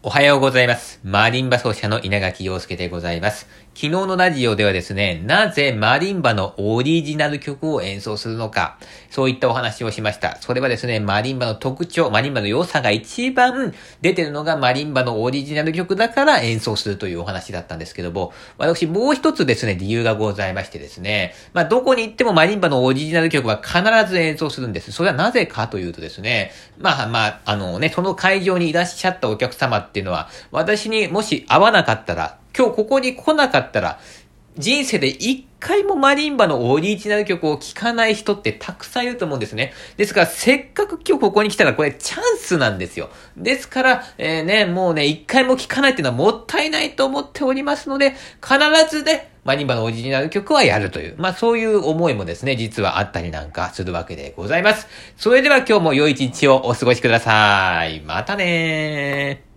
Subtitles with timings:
[0.00, 1.00] おはようございます。
[1.02, 3.48] マリンバ奏者の稲垣陽介でございます。
[3.74, 8.78] 昨日のラジオではですね、なぜマリンバのオリジナル曲を演奏するのか、
[9.10, 10.36] そういったお話をしました。
[10.40, 24.92] それはですね、マリンバの特徴、マリンバの良さが一番出てるのがマリンバのオリジナル曲だから演奏するというお話だったんですけども、私もう一つですね、理由がございましてですね、まあ、どこに行ってもマリンバのオリジナル曲は必ず演奏するんです。
[24.92, 33.98] それはなぜかというとですね、まあまあ、あのね、その会場にいらっしゃったお客様っていうのは、私にもし会わなかったら、今日ここに来なかったら、
[34.58, 39.72] 人生で一回もマリンバのオリジナル曲を聴かない人ってたくさんいると思うんですね。
[39.96, 43.08] ですから、せっかく今日ここに来たらこれチャンスなんですよ。
[43.36, 48.58] ですから、えー、ね、もうね、一回も聴かないっていうのはもったいないと思っておりますので、必
[48.90, 54.88] ずね、マリンバのオリジナル曲はやるという、まあそういう思いもですね、実はあったりなんかするわけでございます。
[55.16, 58.00] それでは今日も良い一日をお過ごしください。
[58.00, 59.47] またねー。